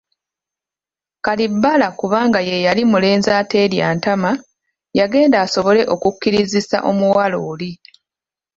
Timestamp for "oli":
7.51-7.71